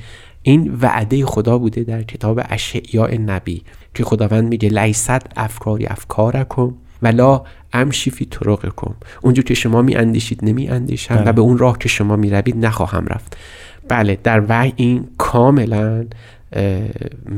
این 0.43 0.79
وعده 0.81 1.27
خدا 1.27 1.59
بوده 1.59 1.85
در 1.85 2.03
کتاب 2.03 2.41
اشعیاء 2.45 3.15
نبی 3.15 3.63
که 3.95 4.05
خداوند 4.05 4.49
میگه 4.49 4.69
لیست 4.69 5.27
افکاری 5.37 5.87
افکارکم 5.87 6.75
ولا 7.03 7.45
امشی 7.73 8.11
فی 8.11 8.25
طرقکم. 8.25 8.95
اونجور 9.23 9.45
که 9.45 9.55
شما 9.55 9.83
می 9.83 9.95
اندیشید 9.95 10.41
نمی 10.43 10.69
اندیشم 10.69 11.17
بله. 11.17 11.29
و 11.29 11.33
به 11.33 11.41
اون 11.41 11.59
راه 11.59 11.79
که 11.79 11.89
شما 11.89 12.17
می 12.17 12.31
روید 12.31 12.57
نخواهم 12.67 13.07
رفت. 13.07 13.37
بله 13.89 14.19
در 14.23 14.43
وحی 14.49 14.73
این 14.77 15.09
کاملا 15.19 16.05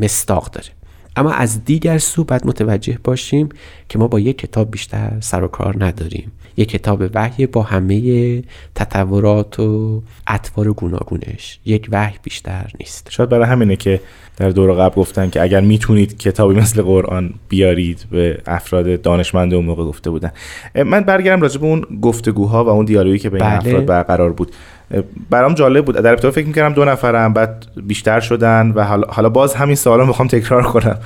مستاق 0.00 0.50
داره. 0.50 0.68
اما 1.16 1.30
از 1.30 1.64
دیگر 1.64 1.98
سو 1.98 2.24
باید 2.24 2.46
متوجه 2.46 2.98
باشیم 3.04 3.48
که 3.88 3.98
ما 3.98 4.08
با 4.08 4.20
یک 4.20 4.38
کتاب 4.38 4.70
بیشتر 4.70 5.12
سر 5.20 5.44
و 5.44 5.48
کار 5.48 5.84
نداریم. 5.84 6.32
یک 6.56 6.68
کتاب 6.68 7.02
وحی 7.14 7.46
با 7.46 7.62
همه 7.62 8.42
تطورات 8.74 9.60
و 9.60 10.02
اطوار 10.26 10.72
گوناگونش. 10.72 11.58
یک 11.64 11.88
وحی 11.92 12.14
بیشتر 12.22 12.70
نیست. 12.80 13.06
شاید 13.10 13.28
برای 13.28 13.46
همینه 13.46 13.76
که 13.76 14.00
در 14.36 14.50
دور 14.50 14.72
قبل 14.72 14.94
گفتن 14.94 15.30
که 15.30 15.42
اگر 15.42 15.60
می‌تونید 15.60 16.18
کتابی 16.18 16.54
مثل 16.54 16.82
قرآن 16.82 17.34
بیارید 17.48 18.06
به 18.10 18.38
افراد 18.46 19.02
دانشمند 19.02 19.54
اون 19.54 19.64
موقع 19.64 19.84
گفته 19.84 20.10
بودن. 20.10 20.30
من 20.74 21.00
برگردم 21.00 21.42
راجع 21.42 21.60
به 21.60 21.66
اون 21.66 21.80
گفتگوها 22.02 22.64
و 22.64 22.68
اون 22.68 22.84
دیالوگی 22.84 23.18
که 23.18 23.30
بین 23.30 23.40
بله. 23.40 23.56
افراد 23.56 23.86
برقرار 23.86 24.32
بود. 24.32 24.52
برام 25.30 25.54
جالب 25.54 25.84
بود. 25.84 25.96
در 25.96 26.12
ابتدا 26.12 26.30
فکر 26.30 26.46
می‌کردم 26.46 26.74
دو 26.74 26.84
نفرم 26.84 27.32
بعد 27.32 27.66
بیشتر 27.76 28.20
شدن 28.20 28.72
و 28.74 28.84
حالا, 29.08 29.28
باز 29.28 29.54
همین 29.54 29.76
سوالا 29.76 30.04
می‌خوام 30.04 30.28
تکرار 30.28 30.62
کنم. 30.62 30.98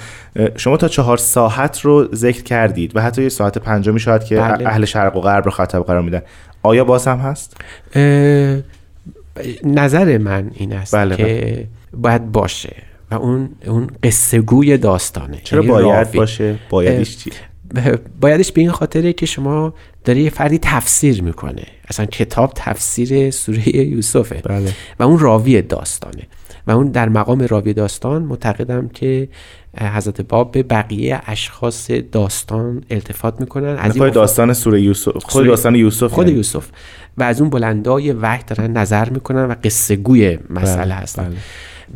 شما 0.57 0.76
تا 0.76 0.88
چهار 0.88 1.16
ساعت 1.16 1.80
رو 1.80 2.09
ذکر 2.14 2.42
کردید 2.42 2.97
و 2.97 3.00
حتی 3.00 3.23
یه 3.23 3.28
ساعت 3.28 3.59
پنجمی 3.59 4.00
شاید 4.00 4.25
که 4.25 4.37
بله. 4.37 4.68
اهل 4.68 4.85
شرق 4.85 5.16
و 5.16 5.21
غرب 5.21 5.45
رو 5.45 5.50
خطاب 5.50 5.87
قرار 5.87 6.02
میدن. 6.02 6.23
آیا 6.62 6.85
باز 6.85 7.07
هم 7.07 7.18
هست؟ 7.18 7.57
نظر 9.64 10.18
من 10.18 10.50
این 10.54 10.73
است 10.73 10.95
بله، 10.95 11.16
که 11.16 11.64
باید 11.92 12.33
باشه 12.33 12.76
و 13.11 13.14
اون 13.14 13.50
اون 13.66 13.90
قصه 14.02 14.40
گوی 14.40 14.78
داستانه. 14.78 15.38
چرا 15.45 15.61
یعنی 15.61 15.73
باید 15.73 15.87
راوی. 15.87 16.18
باشه؟ 16.18 16.57
بایدش 16.71 17.16
چی؟ 17.16 17.30
بایدش 18.21 18.52
به 18.52 18.61
این 18.61 18.71
خاطره 18.71 19.12
که 19.12 19.26
شما 19.26 19.75
داری 20.09 20.23
یه 20.23 20.31
فردی 20.31 20.59
تفسیر 20.62 21.23
می‌کنه 21.23 21.62
اصلا 21.88 22.07
کتاب 22.07 22.53
تفسیر 22.55 23.31
سوره 23.31 23.77
یوسفه 23.77 24.43
بله. 24.45 24.73
و 24.99 25.03
اون 25.03 25.19
راوی 25.19 25.62
داستانه 25.62 26.23
و 26.67 26.71
اون 26.71 26.91
در 26.91 27.09
مقام 27.09 27.41
راوی 27.41 27.73
داستان 27.73 28.23
معتقدم 28.23 28.88
که 28.88 29.29
حضرت 29.81 30.21
باب 30.21 30.53
به 30.53 30.62
بقیه 30.62 31.21
اشخاص 31.27 31.91
داستان 31.91 32.85
التفات 32.91 33.41
می‌کنن 33.41 33.77
از 33.79 33.93
خود 33.93 34.03
این 34.03 34.12
داستان 34.12 34.53
سوره 34.53 34.83
یوسف 34.83 35.12
خود 35.12 35.31
سوره- 35.31 35.49
داستان 35.49 35.75
یوسف 35.75 36.12
خود 36.12 36.27
یعنی. 36.27 36.37
یوسف 36.37 36.69
و 37.19 37.23
از 37.23 37.41
اون 37.41 37.50
بلندای 37.50 38.12
وحی 38.12 38.43
دارن 38.47 38.77
نظر 38.77 39.09
می‌کنن 39.11 39.45
و 39.45 39.55
قصه 39.65 39.97
گوی 39.97 40.38
مسئله 40.50 40.85
بله، 40.85 40.95
هستن 40.95 41.25
بله. 41.25 41.37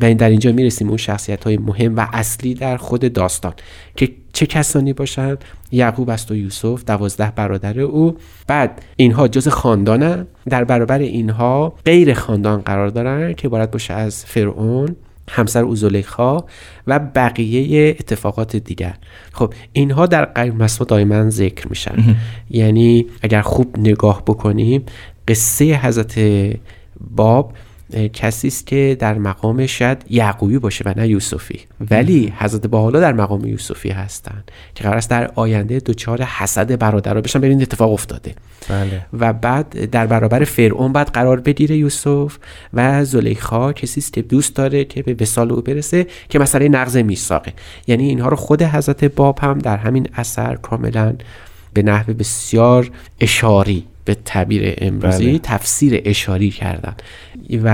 و 0.00 0.14
در 0.14 0.30
اینجا 0.30 0.52
می‌رسیم 0.52 0.88
اون 0.88 0.96
شخصیت 0.96 1.44
های 1.44 1.56
مهم 1.56 1.96
و 1.96 2.06
اصلی 2.12 2.54
در 2.54 2.76
خود 2.76 3.12
داستان 3.12 3.52
که 3.96 4.08
چه 4.32 4.46
کسانی 4.46 4.92
باشند 4.92 5.44
یعقوب 5.70 6.10
است 6.10 6.30
و 6.30 6.36
یوسف 6.36 6.84
دوازده 6.84 7.32
برادر 7.36 7.80
او. 7.80 8.16
بعد 8.46 8.82
اینها 8.96 9.28
جز 9.28 9.48
خاندانن 9.48 10.26
در 10.48 10.64
برابر 10.64 10.98
اینها 10.98 11.74
غیر 11.84 12.14
خاندان 12.14 12.60
قرار 12.60 12.88
دارن 12.88 13.34
که 13.34 13.48
عبارت 13.48 13.70
باشه 13.70 13.94
از 13.94 14.24
فرعون 14.24 14.96
همسر 15.30 15.62
او 15.62 15.76
زلیخا 15.76 16.44
و 16.86 16.98
بقیه 16.98 17.90
اتفاقات 17.90 18.56
دیگر. 18.56 18.94
خب 19.32 19.54
اینها 19.72 20.06
در 20.06 20.24
قیم 20.24 20.56
مسما 20.56 20.84
دائما 20.84 21.30
ذکر 21.30 21.68
میشن. 21.68 22.16
یعنی 22.50 23.06
اگر 23.22 23.42
خوب 23.42 23.78
نگاه 23.78 24.22
بکنیم 24.26 24.82
قصه 25.28 25.64
حضرت 25.64 26.20
باب 27.10 27.52
کسی 28.12 28.48
است 28.48 28.66
که 28.66 28.96
در 29.00 29.14
مقام 29.14 29.66
شاید 29.66 30.04
یعقوبی 30.10 30.58
باشه 30.58 30.84
و 30.86 30.94
نه 30.96 31.08
یوسفی. 31.08 31.60
ولی 31.90 32.32
حضرت 32.38 32.66
باحالا 32.66 33.00
در 33.00 33.12
مقام 33.12 33.44
یوسفی 33.44 33.90
هستند 33.90 34.50
که 34.74 34.84
قرار 34.84 34.96
است 34.96 35.10
در 35.10 35.30
آینده 35.34 35.78
دچار 35.78 36.22
حسد 36.22 36.78
برادرها 36.78 37.20
بشن. 37.20 37.40
ببینید 37.40 37.62
اتفاق 37.62 37.92
افتاده. 37.92 38.34
بله. 38.68 39.06
و 39.12 39.32
بعد 39.32 39.90
در 39.90 40.06
برابر 40.06 40.44
فرعون 40.44 40.92
بعد 40.92 41.10
قرار 41.10 41.40
بگیره 41.40 41.76
یوسف 41.76 42.38
و 42.74 43.04
زلیخا 43.04 43.72
کسی 43.72 44.00
است 44.00 44.12
که 44.12 44.22
دوست 44.22 44.56
داره 44.56 44.84
که 44.84 45.02
به 45.02 45.16
وصال 45.20 45.52
او 45.52 45.60
برسه 45.60 46.06
که 46.28 46.38
مسئله 46.38 46.68
نقض 46.68 46.96
میثاقه. 46.96 47.52
یعنی 47.86 48.08
اینها 48.08 48.28
رو 48.28 48.36
خود 48.36 48.62
حضرت 48.62 49.04
باب 49.04 49.38
هم 49.38 49.58
در 49.58 49.76
همین 49.76 50.08
اثر 50.14 50.54
کاملا 50.54 51.14
به 51.74 51.82
نحو 51.82 52.14
بسیار 52.14 52.90
اشاری 53.20 53.86
به 54.04 54.16
تعبیر 54.24 54.74
امروزی 54.78 55.26
بله. 55.26 55.38
تفسیر 55.38 56.02
اشاری 56.04 56.50
کردن 56.50 56.94
و 57.64 57.68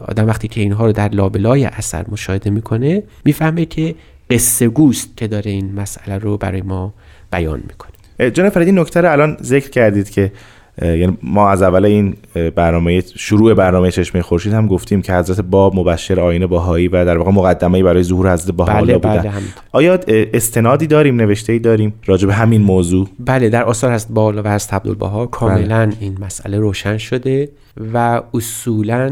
آدم 0.00 0.26
وقتی 0.26 0.48
که 0.48 0.60
اینها 0.60 0.86
رو 0.86 0.92
در 0.92 1.08
لابلای 1.08 1.64
اثر 1.64 2.04
مشاهده 2.08 2.50
می‌کنه 2.50 3.02
می‌فهمه 3.24 3.64
که 3.64 3.94
قصه 4.30 4.68
گوست 4.68 5.16
که 5.16 5.26
داره 5.26 5.50
این 5.50 5.74
مسئله 5.74 6.18
رو 6.18 6.36
برای 6.36 6.62
ما 6.62 6.94
بیان 7.32 7.62
می‌کنه 7.68 8.30
جناب 8.30 8.52
فریدی 8.52 8.72
نکته 8.72 9.00
رو 9.00 9.12
الان 9.12 9.36
ذکر 9.42 9.70
کردید 9.70 10.10
که 10.10 10.32
یعنی 10.82 11.18
ما 11.22 11.50
از 11.50 11.62
اول 11.62 11.84
این 11.84 12.14
برنامه 12.54 13.00
شروع 13.00 13.54
برنامه 13.54 13.90
چشمه 13.90 14.22
خورشید 14.22 14.52
هم 14.52 14.66
گفتیم 14.66 15.02
که 15.02 15.14
حضرت 15.14 15.40
باب 15.40 15.76
مبشر 15.76 16.20
آینه 16.20 16.46
باهایی 16.46 16.88
و 16.88 17.04
در 17.04 17.18
واقع 17.18 17.30
مقدمه 17.30 17.82
برای 17.82 18.02
ظهور 18.02 18.32
حضرت 18.32 18.56
بله 18.56 18.56
بهاءالله 18.56 18.98
بله 18.98 19.16
بودن 19.16 19.30
همینطور. 19.30 19.62
آیا 19.72 19.98
استنادی 20.08 20.86
داریم 20.86 21.16
نوشته 21.16 21.52
ای 21.52 21.58
داریم 21.58 21.94
راجع 22.06 22.26
به 22.26 22.34
همین 22.34 22.62
موضوع 22.62 23.08
بله 23.20 23.48
در 23.48 23.64
آثار 23.64 23.92
هست 23.92 24.08
بالا 24.10 24.42
و 24.42 24.46
از 24.46 24.68
عبدالبها 24.72 25.26
کاملا 25.26 25.86
بله. 25.86 25.96
این 26.00 26.18
مسئله 26.20 26.58
روشن 26.58 26.98
شده 26.98 27.48
و 27.76 28.22
اصولا 28.34 29.06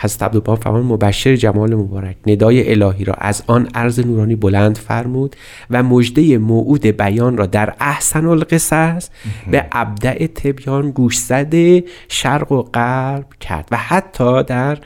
حضرت 0.00 0.22
عبدالبها 0.22 0.56
فرمان 0.56 0.82
مبشر 0.82 1.36
جمال 1.36 1.74
مبارک 1.74 2.16
ندای 2.26 2.70
الهی 2.70 3.04
را 3.04 3.14
از 3.14 3.42
آن 3.46 3.68
عرض 3.74 4.00
نورانی 4.00 4.36
بلند 4.36 4.78
فرمود 4.78 5.36
و 5.70 5.82
مژده 5.82 6.38
موعود 6.38 6.86
بیان 6.86 7.36
را 7.36 7.46
در 7.46 7.74
احسن 7.80 8.26
القصص 8.26 9.08
به 9.50 9.66
ابدع 9.72 10.26
تبیان 10.26 10.90
گوشزد 10.90 11.84
شرق 12.08 12.52
و 12.52 12.62
غرب 12.62 13.26
کرد 13.40 13.68
و 13.70 13.76
حتی 13.76 14.42
در 14.42 14.78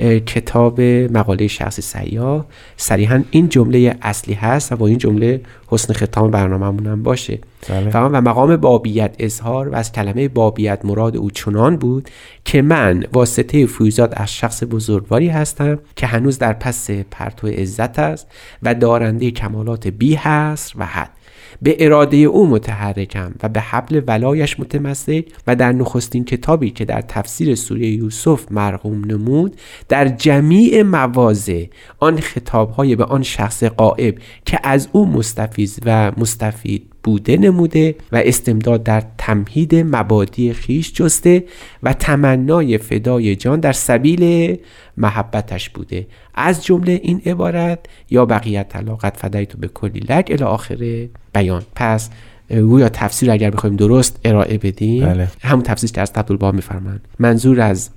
کتاب 0.00 0.80
مقاله 0.80 1.46
شخصی 1.46 1.82
سیاه. 1.82 2.46
صریحا 2.76 3.24
این 3.30 3.48
جمله 3.48 3.96
اصلی 4.02 4.34
هست 4.34 4.72
و 4.72 4.76
با 4.76 4.86
این 4.86 4.98
جمله 4.98 5.40
حسن 5.66 5.94
ختام 5.94 6.30
برنامه‌مون 6.30 6.86
هم 6.86 7.02
باشه. 7.02 7.38
بله. 7.68 7.90
و 7.90 8.20
مقام 8.20 8.56
بابیت 8.56 9.14
اظهار 9.18 9.68
و 9.68 9.74
از 9.74 9.92
کلمه 9.92 10.28
بابیت 10.28 10.84
مراد 10.84 11.16
او 11.16 11.30
چنان 11.30 11.76
بود 11.76 12.10
که 12.44 12.62
من 12.62 13.04
واسطه 13.12 13.66
فیوزات 13.66 14.20
از 14.20 14.32
شخص 14.32 14.62
بزرگواری 14.70 15.28
هستم 15.28 15.78
که 15.96 16.06
هنوز 16.06 16.38
در 16.38 16.52
پس 16.52 16.90
پرتو 16.90 17.46
عزت 17.46 17.98
است 17.98 18.26
و 18.62 18.74
دارنده 18.74 19.30
کمالات 19.30 19.88
بی 19.88 20.14
حصر 20.14 20.74
و 20.78 20.86
حد. 20.86 21.15
به 21.62 21.76
اراده 21.80 22.16
او 22.16 22.46
متحرکم 22.46 23.34
و 23.42 23.48
به 23.48 23.60
حبل 23.60 24.02
ولایش 24.06 24.60
متمسک 24.60 25.24
و 25.46 25.56
در 25.56 25.72
نخستین 25.72 26.24
کتابی 26.24 26.70
که 26.70 26.84
در 26.84 27.00
تفسیر 27.00 27.54
سوره 27.54 27.86
یوسف 27.86 28.52
مرقوم 28.52 29.04
نمود 29.04 29.56
در 29.88 30.08
جمیع 30.08 30.82
مواضع 30.82 31.64
آن 31.98 32.20
خطابهای 32.20 32.96
به 32.96 33.04
آن 33.04 33.22
شخص 33.22 33.64
قائب 33.64 34.18
که 34.44 34.60
از 34.62 34.88
او 34.92 35.06
مستفیض 35.06 35.78
و 35.84 36.12
مستفید 36.16 36.95
بوده 37.06 37.36
نموده 37.36 37.94
و 38.12 38.22
استمداد 38.24 38.82
در 38.82 39.02
تمهید 39.18 39.74
مبادی 39.74 40.52
خیش 40.52 40.92
جسته 40.92 41.44
و 41.82 41.92
تمنای 41.92 42.78
فدای 42.78 43.36
جان 43.36 43.60
در 43.60 43.72
سبیل 43.72 44.56
محبتش 44.96 45.70
بوده. 45.70 46.06
از 46.34 46.64
جمله 46.64 47.00
این 47.02 47.22
عبارت 47.26 47.78
یا 48.10 48.26
بقیت 48.26 48.68
طلاقت 48.68 49.16
فدیتو 49.16 49.58
به 49.58 49.68
کلی 49.68 50.00
لک 50.00 50.28
الی 50.30 50.44
آخر 50.44 51.06
بیان. 51.34 51.62
پس 51.74 52.10
گویا 52.50 52.88
تفسیر 52.88 53.30
اگر 53.30 53.50
بخوایم 53.50 53.76
درست 53.76 54.20
ارائه 54.24 54.58
بدیم. 54.58 55.06
بله. 55.06 55.28
همون 55.42 55.62
تفسیر 55.62 55.90
که 55.90 56.00
از 56.00 56.12
عبدالباب 56.14 56.54
میفرمند 56.54 57.00
منظور 57.18 57.60
از 57.60 57.90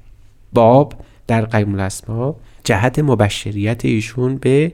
باب 0.53 0.93
در 1.27 1.45
قیم 1.45 1.73
الاسما 1.73 2.35
جهت 2.63 2.99
مبشریت 2.99 3.85
ایشون 3.85 4.37
به 4.37 4.71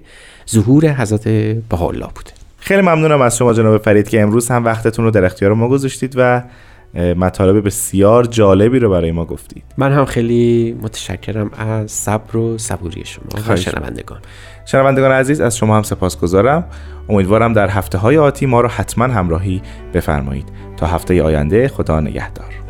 ظهور 0.50 1.02
حضرت 1.02 1.28
بهاءالله 1.70 2.08
بوده. 2.16 2.45
خیلی 2.66 2.82
ممنونم 2.82 3.22
از 3.22 3.38
شما 3.38 3.54
جناب 3.54 3.82
فرید 3.82 4.10
که 4.10 4.22
امروز 4.22 4.50
هم 4.50 4.66
وقتتون 4.66 5.06
رو 5.06 5.12
در 5.12 5.26
اختیار 5.26 5.54
ما 5.54 5.68
گذاشتید 5.68 6.14
و 6.18 6.44
مطالب 6.96 7.66
بسیار 7.66 8.24
جالبی 8.24 8.80
رو 8.80 8.90
برای 8.90 9.12
ما 9.12 9.26
گفتید. 9.26 9.64
من 9.78 9.92
هم 9.92 10.06
خیلی 10.06 10.78
متشکرم 10.82 11.52
از 11.58 11.92
صبر 11.92 12.38
و 12.38 12.58
صبوری 12.58 13.06
شما 13.06 13.26
و 13.48 13.56
شنوندگان. 13.56 14.20
شنوندگان 14.66 15.12
عزیز 15.12 15.42
از 15.42 15.58
شما 15.58 15.76
هم 15.78 15.84
سپاسگزارم. 15.84 16.66
امیدوارم 17.10 17.54
در 17.54 17.70
هفته 17.70 17.98
های 17.98 18.18
آتی 18.18 18.46
ما 18.46 18.62
رو 18.62 18.68
حتما 18.68 19.06
همراهی 19.06 19.62
بفرمایید. 19.94 20.50
تا 20.78 20.88
هفته 20.88 21.24
آینده 21.24 21.68
خدا 21.68 22.00
نگهدار. 22.00 22.65